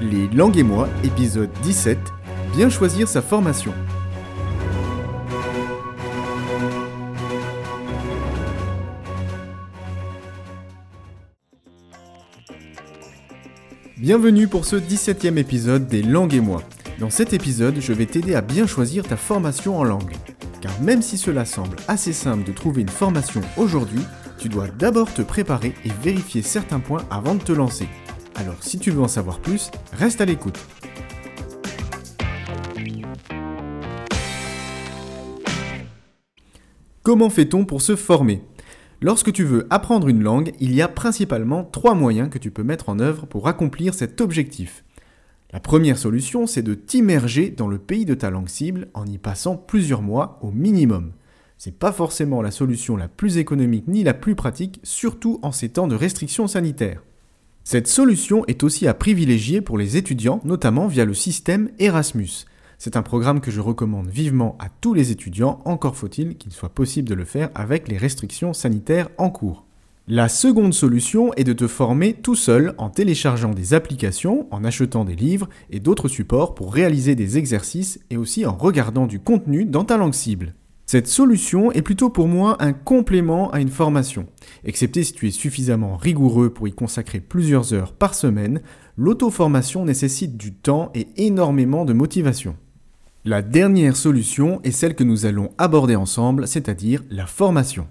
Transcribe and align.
Les 0.00 0.28
langues 0.28 0.56
et 0.56 0.62
moi, 0.62 0.88
épisode 1.02 1.50
17. 1.64 1.98
Bien 2.54 2.70
choisir 2.70 3.08
sa 3.08 3.20
formation. 3.20 3.72
Bienvenue 13.96 14.46
pour 14.46 14.64
ce 14.64 14.76
17e 14.76 15.36
épisode 15.36 15.88
des 15.88 16.02
langues 16.02 16.34
et 16.34 16.40
moi. 16.40 16.62
Dans 17.00 17.10
cet 17.10 17.32
épisode, 17.32 17.80
je 17.80 17.92
vais 17.92 18.06
t'aider 18.06 18.36
à 18.36 18.40
bien 18.40 18.68
choisir 18.68 19.02
ta 19.02 19.16
formation 19.16 19.78
en 19.78 19.84
langue. 19.84 20.14
Car 20.60 20.80
même 20.80 21.02
si 21.02 21.18
cela 21.18 21.44
semble 21.44 21.76
assez 21.88 22.12
simple 22.12 22.44
de 22.44 22.52
trouver 22.52 22.82
une 22.82 22.88
formation 22.88 23.40
aujourd'hui, 23.56 24.04
tu 24.38 24.48
dois 24.48 24.68
d'abord 24.68 25.12
te 25.12 25.22
préparer 25.22 25.74
et 25.84 25.90
vérifier 26.04 26.42
certains 26.42 26.78
points 26.78 27.04
avant 27.10 27.34
de 27.34 27.42
te 27.42 27.50
lancer. 27.50 27.88
Alors 28.38 28.62
si 28.62 28.78
tu 28.78 28.92
veux 28.92 29.02
en 29.02 29.08
savoir 29.08 29.40
plus, 29.40 29.72
reste 29.92 30.20
à 30.20 30.24
l'écoute. 30.24 30.60
Comment 37.02 37.30
fait-on 37.30 37.64
pour 37.64 37.82
se 37.82 37.96
former? 37.96 38.44
Lorsque 39.00 39.32
tu 39.32 39.42
veux 39.42 39.66
apprendre 39.70 40.06
une 40.06 40.22
langue, 40.22 40.52
il 40.60 40.72
y 40.72 40.82
a 40.82 40.86
principalement 40.86 41.64
trois 41.64 41.94
moyens 41.94 42.30
que 42.30 42.38
tu 42.38 42.52
peux 42.52 42.62
mettre 42.62 42.88
en 42.90 43.00
œuvre 43.00 43.26
pour 43.26 43.48
accomplir 43.48 43.92
cet 43.92 44.20
objectif. 44.20 44.84
La 45.52 45.58
première 45.58 45.98
solution, 45.98 46.46
c'est 46.46 46.62
de 46.62 46.74
t'immerger 46.74 47.48
dans 47.50 47.66
le 47.66 47.78
pays 47.78 48.04
de 48.04 48.14
ta 48.14 48.30
langue 48.30 48.48
cible 48.48 48.86
en 48.94 49.04
y 49.04 49.18
passant 49.18 49.56
plusieurs 49.56 50.02
mois 50.02 50.38
au 50.42 50.52
minimum. 50.52 51.12
C'est 51.56 51.76
pas 51.76 51.90
forcément 51.90 52.40
la 52.40 52.52
solution 52.52 52.96
la 52.96 53.08
plus 53.08 53.38
économique 53.38 53.88
ni 53.88 54.04
la 54.04 54.14
plus 54.14 54.36
pratique, 54.36 54.78
surtout 54.84 55.40
en 55.42 55.50
ces 55.50 55.70
temps 55.70 55.88
de 55.88 55.96
restrictions 55.96 56.46
sanitaires. 56.46 57.02
Cette 57.70 57.86
solution 57.86 58.46
est 58.46 58.62
aussi 58.62 58.88
à 58.88 58.94
privilégier 58.94 59.60
pour 59.60 59.76
les 59.76 59.98
étudiants, 59.98 60.40
notamment 60.42 60.86
via 60.86 61.04
le 61.04 61.12
système 61.12 61.68
Erasmus. 61.78 62.46
C'est 62.78 62.96
un 62.96 63.02
programme 63.02 63.42
que 63.42 63.50
je 63.50 63.60
recommande 63.60 64.08
vivement 64.08 64.56
à 64.58 64.70
tous 64.70 64.94
les 64.94 65.10
étudiants, 65.10 65.60
encore 65.66 65.94
faut-il 65.94 66.38
qu'il 66.38 66.50
soit 66.50 66.70
possible 66.70 67.10
de 67.10 67.14
le 67.14 67.26
faire 67.26 67.50
avec 67.54 67.86
les 67.88 67.98
restrictions 67.98 68.54
sanitaires 68.54 69.10
en 69.18 69.28
cours. 69.28 69.66
La 70.06 70.30
seconde 70.30 70.72
solution 70.72 71.34
est 71.34 71.44
de 71.44 71.52
te 71.52 71.66
former 71.66 72.14
tout 72.14 72.36
seul 72.36 72.72
en 72.78 72.88
téléchargeant 72.88 73.50
des 73.50 73.74
applications, 73.74 74.46
en 74.50 74.64
achetant 74.64 75.04
des 75.04 75.14
livres 75.14 75.50
et 75.68 75.78
d'autres 75.78 76.08
supports 76.08 76.54
pour 76.54 76.72
réaliser 76.72 77.16
des 77.16 77.36
exercices 77.36 78.00
et 78.08 78.16
aussi 78.16 78.46
en 78.46 78.56
regardant 78.56 79.06
du 79.06 79.20
contenu 79.20 79.66
dans 79.66 79.84
ta 79.84 79.98
langue 79.98 80.14
cible. 80.14 80.54
Cette 80.90 81.06
solution 81.06 81.70
est 81.70 81.82
plutôt 81.82 82.08
pour 82.08 82.28
moi 82.28 82.56
un 82.60 82.72
complément 82.72 83.50
à 83.50 83.60
une 83.60 83.68
formation. 83.68 84.24
Excepté 84.64 85.04
si 85.04 85.12
tu 85.12 85.28
es 85.28 85.30
suffisamment 85.30 85.98
rigoureux 85.98 86.48
pour 86.48 86.66
y 86.66 86.72
consacrer 86.72 87.20
plusieurs 87.20 87.74
heures 87.74 87.92
par 87.92 88.14
semaine, 88.14 88.62
l'auto-formation 88.96 89.84
nécessite 89.84 90.38
du 90.38 90.54
temps 90.54 90.90
et 90.94 91.06
énormément 91.18 91.84
de 91.84 91.92
motivation. 91.92 92.56
La 93.26 93.42
dernière 93.42 93.96
solution 93.96 94.62
est 94.64 94.70
celle 94.70 94.94
que 94.94 95.04
nous 95.04 95.26
allons 95.26 95.50
aborder 95.58 95.94
ensemble, 95.94 96.48
c'est-à-dire 96.48 97.04
la 97.10 97.26
formation. 97.26 97.86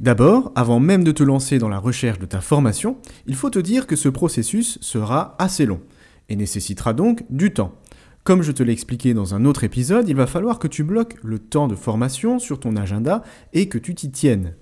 D'abord, 0.00 0.50
avant 0.56 0.80
même 0.80 1.04
de 1.04 1.12
te 1.12 1.22
lancer 1.22 1.60
dans 1.60 1.68
la 1.68 1.78
recherche 1.78 2.18
de 2.18 2.26
ta 2.26 2.40
formation, 2.40 2.96
il 3.28 3.36
faut 3.36 3.50
te 3.50 3.60
dire 3.60 3.86
que 3.86 3.94
ce 3.94 4.08
processus 4.08 4.78
sera 4.80 5.36
assez 5.38 5.64
long 5.64 5.80
et 6.28 6.34
nécessitera 6.34 6.92
donc 6.92 7.22
du 7.30 7.52
temps. 7.52 7.78
Comme 8.24 8.42
je 8.42 8.52
te 8.52 8.62
l'ai 8.62 8.72
expliqué 8.72 9.14
dans 9.14 9.34
un 9.34 9.44
autre 9.44 9.64
épisode, 9.64 10.08
il 10.08 10.14
va 10.14 10.28
falloir 10.28 10.60
que 10.60 10.68
tu 10.68 10.84
bloques 10.84 11.16
le 11.24 11.40
temps 11.40 11.66
de 11.66 11.74
formation 11.74 12.38
sur 12.38 12.60
ton 12.60 12.76
agenda 12.76 13.22
et 13.52 13.68
que 13.68 13.78
tu 13.78 13.96
t'y 13.96 14.12
tiennes. 14.12 14.54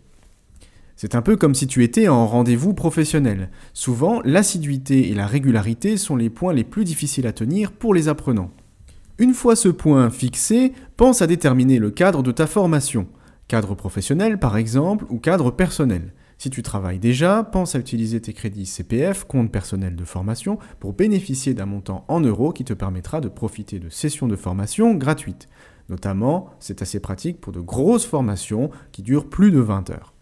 C'est 0.96 1.14
un 1.14 1.20
peu 1.20 1.36
comme 1.36 1.54
si 1.54 1.66
tu 1.66 1.84
étais 1.84 2.08
en 2.08 2.26
rendez-vous 2.26 2.72
professionnel. 2.72 3.50
Souvent, 3.74 4.22
l'assiduité 4.24 5.10
et 5.10 5.14
la 5.14 5.26
régularité 5.26 5.98
sont 5.98 6.16
les 6.16 6.30
points 6.30 6.54
les 6.54 6.64
plus 6.64 6.84
difficiles 6.84 7.26
à 7.26 7.34
tenir 7.34 7.72
pour 7.72 7.92
les 7.92 8.08
apprenants. 8.08 8.50
Une 9.18 9.34
fois 9.34 9.56
ce 9.56 9.68
point 9.68 10.08
fixé, 10.08 10.72
pense 10.96 11.20
à 11.20 11.26
déterminer 11.26 11.78
le 11.78 11.90
cadre 11.90 12.22
de 12.22 12.32
ta 12.32 12.46
formation. 12.46 13.08
Cadre 13.46 13.74
professionnel 13.74 14.38
par 14.38 14.56
exemple 14.56 15.04
ou 15.10 15.18
cadre 15.18 15.50
personnel. 15.50 16.14
Si 16.40 16.48
tu 16.48 16.62
travailles 16.62 16.98
déjà, 16.98 17.44
pense 17.44 17.74
à 17.74 17.78
utiliser 17.78 18.18
tes 18.18 18.32
crédits 18.32 18.64
CPF, 18.64 19.24
compte 19.24 19.52
personnel 19.52 19.94
de 19.94 20.06
formation, 20.06 20.58
pour 20.78 20.94
bénéficier 20.94 21.52
d'un 21.52 21.66
montant 21.66 22.06
en 22.08 22.18
euros 22.20 22.50
qui 22.50 22.64
te 22.64 22.72
permettra 22.72 23.20
de 23.20 23.28
profiter 23.28 23.78
de 23.78 23.90
sessions 23.90 24.26
de 24.26 24.36
formation 24.36 24.94
gratuites. 24.94 25.48
Notamment, 25.90 26.48
c'est 26.58 26.80
assez 26.80 26.98
pratique 26.98 27.42
pour 27.42 27.52
de 27.52 27.60
grosses 27.60 28.06
formations 28.06 28.70
qui 28.90 29.02
durent 29.02 29.28
plus 29.28 29.50
de 29.50 29.60
20 29.60 29.90
heures. 29.90 30.14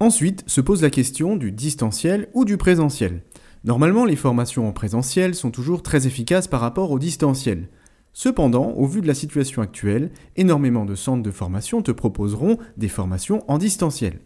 Ensuite 0.00 0.44
se 0.46 0.62
pose 0.62 0.80
la 0.80 0.88
question 0.88 1.36
du 1.36 1.52
distanciel 1.52 2.28
ou 2.32 2.46
du 2.46 2.56
présentiel. 2.56 3.20
Normalement, 3.64 4.06
les 4.06 4.16
formations 4.16 4.66
en 4.66 4.72
présentiel 4.72 5.34
sont 5.34 5.50
toujours 5.50 5.82
très 5.82 6.06
efficaces 6.06 6.48
par 6.48 6.62
rapport 6.62 6.90
au 6.90 6.98
distanciel. 6.98 7.68
Cependant, 8.14 8.70
au 8.70 8.86
vu 8.86 9.02
de 9.02 9.06
la 9.06 9.12
situation 9.12 9.60
actuelle, 9.60 10.10
énormément 10.36 10.86
de 10.86 10.94
centres 10.94 11.22
de 11.22 11.30
formation 11.30 11.82
te 11.82 11.92
proposeront 11.92 12.56
des 12.78 12.88
formations 12.88 13.44
en 13.46 13.58
distanciel. 13.58 14.20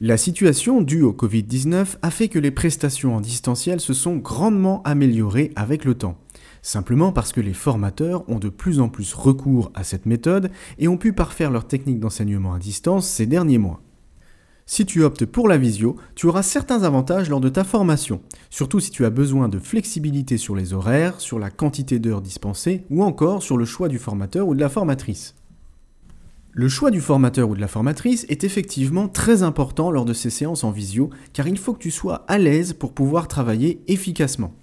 La 0.00 0.16
situation 0.16 0.80
due 0.80 1.02
au 1.02 1.12
Covid-19 1.12 1.96
a 2.02 2.10
fait 2.12 2.28
que 2.28 2.38
les 2.38 2.52
prestations 2.52 3.16
en 3.16 3.20
distanciel 3.20 3.80
se 3.80 3.92
sont 3.92 4.14
grandement 4.14 4.80
améliorées 4.84 5.50
avec 5.56 5.84
le 5.84 5.96
temps. 5.96 6.16
Simplement 6.62 7.10
parce 7.10 7.32
que 7.32 7.40
les 7.40 7.52
formateurs 7.52 8.22
ont 8.30 8.38
de 8.38 8.48
plus 8.48 8.78
en 8.78 8.88
plus 8.88 9.12
recours 9.12 9.72
à 9.74 9.82
cette 9.82 10.06
méthode 10.06 10.52
et 10.78 10.86
ont 10.86 10.98
pu 10.98 11.12
parfaire 11.12 11.50
leur 11.50 11.66
technique 11.66 11.98
d'enseignement 11.98 12.54
à 12.54 12.60
distance 12.60 13.08
ces 13.08 13.26
derniers 13.26 13.58
mois. 13.58 13.82
Si 14.66 14.86
tu 14.86 15.02
optes 15.02 15.24
pour 15.24 15.48
la 15.48 15.58
visio, 15.58 15.96
tu 16.14 16.26
auras 16.26 16.44
certains 16.44 16.84
avantages 16.84 17.28
lors 17.28 17.40
de 17.40 17.48
ta 17.48 17.64
formation, 17.64 18.20
surtout 18.50 18.78
si 18.78 18.92
tu 18.92 19.04
as 19.04 19.10
besoin 19.10 19.48
de 19.48 19.58
flexibilité 19.58 20.36
sur 20.36 20.54
les 20.54 20.74
horaires, 20.74 21.20
sur 21.20 21.40
la 21.40 21.50
quantité 21.50 21.98
d'heures 21.98 22.22
dispensées 22.22 22.84
ou 22.88 23.02
encore 23.02 23.42
sur 23.42 23.56
le 23.56 23.64
choix 23.64 23.88
du 23.88 23.98
formateur 23.98 24.46
ou 24.46 24.54
de 24.54 24.60
la 24.60 24.68
formatrice. 24.68 25.34
Le 26.52 26.68
choix 26.68 26.90
du 26.90 27.00
formateur 27.00 27.50
ou 27.50 27.54
de 27.54 27.60
la 27.60 27.68
formatrice 27.68 28.24
est 28.28 28.42
effectivement 28.42 29.08
très 29.08 29.42
important 29.42 29.90
lors 29.90 30.04
de 30.04 30.12
ces 30.12 30.30
séances 30.30 30.64
en 30.64 30.70
visio 30.70 31.10
car 31.32 31.46
il 31.46 31.58
faut 31.58 31.74
que 31.74 31.78
tu 31.78 31.90
sois 31.90 32.24
à 32.26 32.38
l'aise 32.38 32.72
pour 32.72 32.94
pouvoir 32.94 33.28
travailler 33.28 33.82
efficacement. 33.86 34.54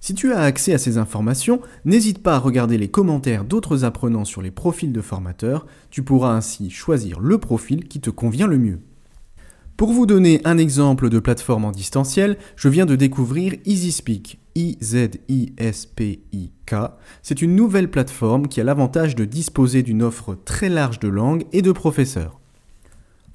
Si 0.00 0.14
tu 0.14 0.32
as 0.32 0.40
accès 0.40 0.74
à 0.74 0.78
ces 0.78 0.96
informations, 0.96 1.60
n'hésite 1.84 2.22
pas 2.22 2.36
à 2.36 2.38
regarder 2.38 2.78
les 2.78 2.88
commentaires 2.88 3.44
d'autres 3.44 3.84
apprenants 3.84 4.24
sur 4.24 4.42
les 4.42 4.52
profils 4.52 4.92
de 4.92 5.00
formateurs, 5.00 5.66
tu 5.90 6.02
pourras 6.04 6.34
ainsi 6.34 6.70
choisir 6.70 7.18
le 7.18 7.38
profil 7.38 7.88
qui 7.88 8.00
te 8.00 8.10
convient 8.10 8.46
le 8.46 8.58
mieux. 8.58 8.78
Pour 9.78 9.92
vous 9.92 10.04
donner 10.06 10.40
un 10.44 10.58
exemple 10.58 11.08
de 11.08 11.20
plateforme 11.20 11.64
en 11.64 11.70
distanciel, 11.70 12.36
je 12.56 12.68
viens 12.68 12.84
de 12.84 12.96
découvrir 12.96 13.54
EasySpeak, 13.64 14.40
I-Z-I-S-P-I-K. 14.56 15.54
C'est 17.22 17.42
une 17.42 17.54
nouvelle 17.54 17.88
plateforme 17.88 18.48
qui 18.48 18.60
a 18.60 18.64
l'avantage 18.64 19.14
de 19.14 19.24
disposer 19.24 19.84
d'une 19.84 20.02
offre 20.02 20.36
très 20.44 20.68
large 20.68 20.98
de 20.98 21.06
langues 21.06 21.44
et 21.52 21.62
de 21.62 21.70
professeurs. 21.70 22.40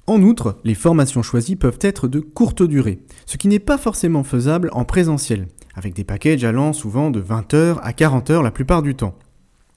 En 0.06 0.20
outre, 0.20 0.58
les 0.64 0.74
formations 0.74 1.22
choisies 1.22 1.56
peuvent 1.56 1.78
être 1.80 2.08
de 2.08 2.20
courte 2.20 2.62
durée, 2.62 3.00
ce 3.24 3.38
qui 3.38 3.48
n'est 3.48 3.58
pas 3.58 3.78
forcément 3.78 4.22
faisable 4.22 4.68
en 4.74 4.84
présentiel, 4.84 5.48
avec 5.74 5.94
des 5.94 6.04
packages 6.04 6.44
allant 6.44 6.74
souvent 6.74 7.10
de 7.10 7.20
20 7.20 7.54
heures 7.54 7.80
à 7.82 7.94
40 7.94 8.28
heures 8.28 8.42
la 8.42 8.50
plupart 8.50 8.82
du 8.82 8.94
temps. 8.94 9.16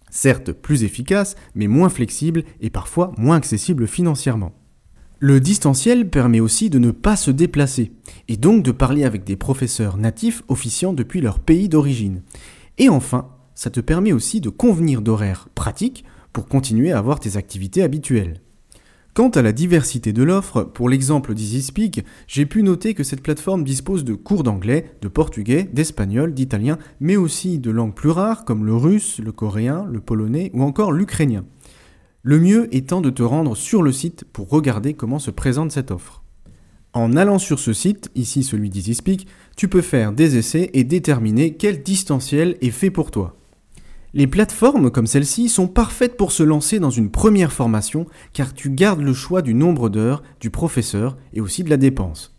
Certes 0.10 0.52
plus 0.52 0.84
efficace, 0.84 1.38
mais 1.56 1.68
moins 1.68 1.88
flexible 1.88 2.44
et 2.60 2.70
parfois 2.70 3.14
moins 3.18 3.38
accessible 3.38 3.88
financièrement. 3.88 4.52
Le 5.20 5.40
distanciel 5.40 6.12
permet 6.12 6.40
aussi 6.40 6.70
de 6.70 6.78
ne 6.78 6.92
pas 6.92 7.16
se 7.16 7.32
déplacer, 7.32 7.92
et 8.28 8.38
donc 8.38 8.62
de 8.62 8.72
parler 8.72 9.04
avec 9.04 9.24
des 9.24 9.36
professeurs 9.36 9.98
natifs 9.98 10.44
officiant 10.48 10.94
depuis 10.94 11.22
leur 11.22 11.40
pays 11.40 11.70
d'origine. 11.70 12.22
Et 12.78 12.88
enfin, 12.88 13.30
ça 13.56 13.72
te 13.72 13.80
permet 13.80 14.14
aussi 14.14 14.42
de 14.42 14.50
convenir 14.50 15.02
d'horaires 15.02 15.50
pratiques 15.56 16.06
pour 16.34 16.48
continuer 16.48 16.92
à 16.92 17.00
avoir 17.00 17.20
tes 17.20 17.36
activités 17.36 17.82
habituelles. 17.82 18.42
Quant 19.16 19.30
à 19.30 19.42
la 19.42 19.54
diversité 19.54 20.14
de 20.14 20.22
l'offre, 20.22 20.62
pour 20.62 20.88
l'exemple 20.88 21.34
d'EasySpeak, 21.34 22.06
j'ai 22.28 22.46
pu 22.46 22.62
noter 22.62 22.94
que 22.94 23.04
cette 23.04 23.24
plateforme 23.24 23.64
dispose 23.64 24.04
de 24.04 24.14
cours 24.14 24.44
d'anglais, 24.44 24.92
de 25.02 25.08
portugais, 25.08 25.68
d'espagnol, 25.74 26.36
d'italien, 26.36 26.78
mais 27.00 27.16
aussi 27.16 27.58
de 27.58 27.72
langues 27.72 27.96
plus 27.96 28.12
rares 28.12 28.46
comme 28.46 28.68
le 28.68 28.76
russe, 28.76 29.18
le 29.18 29.32
coréen, 29.32 29.88
le 29.92 30.00
polonais 30.00 30.52
ou 30.54 30.62
encore 30.62 30.92
l'ukrainien. 30.92 31.44
Le 32.24 32.40
mieux 32.40 32.74
étant 32.76 33.02
de 33.02 33.10
te 33.10 33.24
rendre 33.24 33.56
sur 33.56 33.84
le 33.84 33.92
site 33.92 34.26
pour 34.34 34.50
regarder 34.50 34.94
comment 34.94 35.20
se 35.20 35.32
présente 35.32 35.72
cette 35.72 35.92
offre. 35.92 36.24
En 36.94 37.16
allant 37.16 37.40
sur 37.40 37.60
ce 37.60 37.74
site, 37.74 38.10
ici 38.16 38.44
celui 38.44 38.70
d'EasySpeak, 38.70 39.28
tu 39.56 39.68
peux 39.68 39.82
faire 39.82 40.14
des 40.14 40.38
essais 40.38 40.72
et 40.74 40.84
déterminer 40.84 41.54
quel 41.54 41.84
distanciel 41.84 42.58
est 42.62 42.72
fait 42.72 42.90
pour 42.90 43.12
toi. 43.12 43.36
Les 44.14 44.26
plateformes 44.26 44.90
comme 44.90 45.06
celle-ci 45.06 45.50
sont 45.50 45.68
parfaites 45.68 46.18
pour 46.18 46.32
se 46.32 46.44
lancer 46.44 46.80
dans 46.80 46.90
une 46.90 47.12
première 47.12 47.54
formation 47.54 48.08
car 48.34 48.54
tu 48.54 48.72
gardes 48.72 49.02
le 49.02 49.14
choix 49.14 49.42
du 49.42 49.54
nombre 49.54 49.90
d'heures, 49.90 50.24
du 50.40 50.50
professeur 50.50 51.18
et 51.34 51.42
aussi 51.42 51.64
de 51.64 51.70
la 51.70 51.78
dépense. 51.78 52.37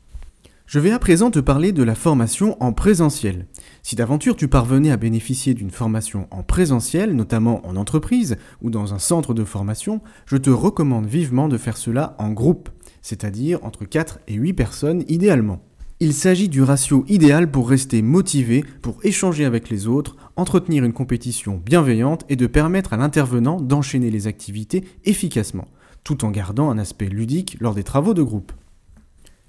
Je 0.69 0.81
vais 0.81 0.91
à 0.91 0.99
présent 0.99 1.31
te 1.31 1.39
parler 1.39 1.73
de 1.73 1.83
la 1.83 1.95
formation 1.95 2.63
en 2.63 2.75
présentiel. 2.75 3.47
Si 3.83 3.97
d'aventure 3.97 4.37
tu 4.37 4.49
parvenais 4.49 4.91
à 4.91 4.99
bénéficier 4.99 5.55
d'une 5.55 5.71
formation 5.71 6.29
en 6.31 6.43
présentiel, 6.43 7.17
notamment 7.17 7.67
en 7.67 7.75
entreprise 7.75 8.37
ou 8.61 8.69
dans 8.69 8.93
un 8.93 8.99
centre 8.99 9.33
de 9.33 9.45
formation, 9.45 10.03
je 10.27 10.37
te 10.37 10.51
recommande 10.51 11.07
vivement 11.07 11.49
de 11.49 11.57
faire 11.57 11.79
cela 11.79 12.15
en 12.19 12.33
groupe, 12.33 12.69
c'est-à-dire 13.01 13.65
entre 13.65 13.87
4 13.87 14.19
et 14.29 14.35
8 14.35 14.53
personnes 14.53 15.05
idéalement. 15.09 15.63
Il 16.01 16.13
s'agit 16.13 16.51
du 16.51 16.63
ratio 16.63 17.03
idéal 17.09 17.51
pour 17.51 17.71
rester 17.71 18.03
motivé, 18.03 18.63
pour 18.83 18.99
échanger 19.05 19.47
avec 19.47 19.71
les 19.71 19.87
autres, 19.87 20.17
entretenir 20.37 20.85
une 20.85 20.93
compétition 20.93 21.63
bienveillante 21.65 22.27
et 22.29 22.37
de 22.37 22.47
permettre 22.47 22.93
à 22.93 22.99
l'intervenant 22.99 23.59
d'enchaîner 23.59 24.11
les 24.11 24.27
activités 24.27 24.85
efficacement, 25.07 25.69
tout 26.05 26.27
en 26.27 26.31
gardant 26.31 26.69
un 26.69 26.77
aspect 26.77 27.09
ludique 27.09 27.57
lors 27.59 27.75
des 27.75 27.85
travaux 27.85 28.13
de 28.13 28.23
groupe. 28.23 28.53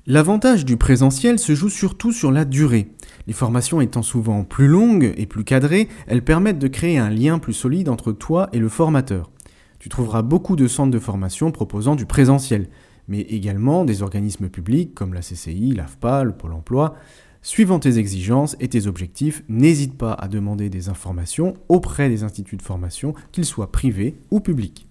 L'avantage 0.08 0.66
du 0.66 0.78
présentiel 0.78 1.38
se 1.40 1.54
joue 1.54 1.70
surtout 1.70 2.12
sur 2.12 2.32
la 2.32 2.46
durée. 2.46 2.92
Les 3.28 3.34
formations 3.34 3.82
étant 3.82 4.02
souvent 4.02 4.44
plus 4.44 4.68
longues 4.68 5.14
et 5.18 5.26
plus 5.26 5.44
cadrées, 5.44 5.90
elles 6.08 6.24
permettent 6.24 6.58
de 6.58 6.70
créer 6.70 6.98
un 6.98 7.10
lien 7.10 7.38
plus 7.38 7.54
solide 7.54 7.90
entre 7.90 8.14
toi 8.14 8.50
et 8.54 8.60
le 8.60 8.70
formateur. 8.70 9.30
Tu 9.78 9.90
trouveras 9.90 10.22
beaucoup 10.22 10.56
de 10.56 10.68
centres 10.68 10.92
de 10.92 11.00
formation 11.00 11.52
proposant 11.52 11.96
du 11.96 12.06
présentiel, 12.06 12.70
mais 13.08 13.22
également 13.22 13.86
des 13.86 14.02
organismes 14.02 14.50
publics 14.50 14.96
comme 14.96 15.14
la 15.14 15.22
CCI, 15.22 15.74
l'AFPA, 15.76 16.24
le 16.24 16.32
Pôle 16.32 16.54
emploi. 16.54 16.96
Suivant 17.42 17.80
tes 17.80 17.98
exigences 17.98 18.56
et 18.60 18.70
tes 18.70 18.88
objectifs, 18.88 19.44
n'hésite 19.50 19.98
pas 19.98 20.14
à 20.14 20.28
demander 20.28 20.70
des 20.70 20.90
informations 20.90 21.56
auprès 21.68 22.10
des 22.10 22.24
instituts 22.24 22.58
de 22.58 22.62
formation, 22.62 23.14
qu'ils 23.32 23.46
soient 23.46 23.72
privés 23.72 24.18
ou 24.32 24.40
publics. 24.40 24.88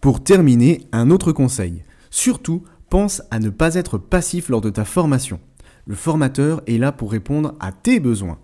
Pour 0.00 0.22
terminer, 0.22 0.86
un 0.92 1.10
autre 1.10 1.32
conseil. 1.32 1.82
Surtout, 2.10 2.62
pense 2.90 3.22
à 3.30 3.38
ne 3.38 3.50
pas 3.50 3.74
être 3.74 3.98
passif 3.98 4.48
lors 4.48 4.60
de 4.60 4.70
ta 4.70 4.84
formation. 4.84 5.40
Le 5.86 5.94
formateur 5.94 6.62
est 6.66 6.78
là 6.78 6.92
pour 6.92 7.12
répondre 7.12 7.54
à 7.60 7.72
tes 7.72 8.00
besoins. 8.00 8.38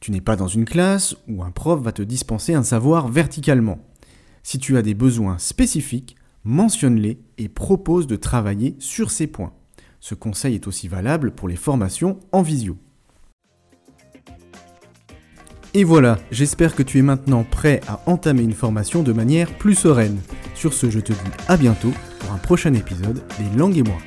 Tu 0.00 0.10
n'es 0.10 0.20
pas 0.20 0.36
dans 0.36 0.48
une 0.48 0.66
classe 0.66 1.16
où 1.28 1.42
un 1.42 1.50
prof 1.50 1.80
va 1.80 1.92
te 1.92 2.02
dispenser 2.02 2.54
un 2.54 2.62
savoir 2.62 3.08
verticalement. 3.08 3.78
Si 4.42 4.58
tu 4.58 4.76
as 4.76 4.82
des 4.82 4.92
besoins 4.92 5.38
spécifiques, 5.38 6.16
mentionne-les 6.44 7.18
et 7.38 7.48
propose 7.48 8.06
de 8.06 8.16
travailler 8.16 8.76
sur 8.78 9.10
ces 9.10 9.26
points. 9.26 9.54
Ce 10.00 10.14
conseil 10.14 10.56
est 10.56 10.66
aussi 10.66 10.88
valable 10.88 11.30
pour 11.30 11.48
les 11.48 11.56
formations 11.56 12.20
en 12.32 12.42
visio. 12.42 12.76
Et 15.72 15.82
voilà, 15.82 16.18
j'espère 16.30 16.76
que 16.76 16.82
tu 16.82 16.98
es 16.98 17.02
maintenant 17.02 17.42
prêt 17.42 17.80
à 17.88 18.00
entamer 18.06 18.42
une 18.42 18.52
formation 18.52 19.02
de 19.02 19.12
manière 19.12 19.56
plus 19.56 19.74
sereine. 19.74 20.20
Sur 20.54 20.74
ce, 20.74 20.90
je 20.90 21.00
te 21.00 21.12
dis 21.12 21.30
à 21.48 21.56
bientôt 21.56 21.92
un 22.34 22.38
prochain 22.38 22.74
épisode 22.74 23.22
des 23.38 23.56
Langues 23.56 23.78
et 23.78 23.82
moi. 23.82 23.98